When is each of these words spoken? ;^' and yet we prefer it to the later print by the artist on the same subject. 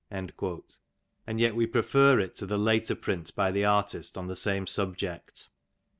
;^' 0.11 0.77
and 1.27 1.39
yet 1.39 1.55
we 1.55 1.67
prefer 1.67 2.19
it 2.19 2.33
to 2.33 2.47
the 2.47 2.57
later 2.57 2.95
print 2.95 3.35
by 3.35 3.51
the 3.51 3.63
artist 3.63 4.17
on 4.17 4.25
the 4.25 4.35
same 4.35 4.65
subject. 4.65 5.47